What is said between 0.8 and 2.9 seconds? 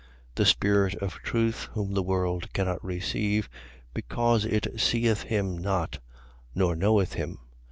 of truth, whom the world cannot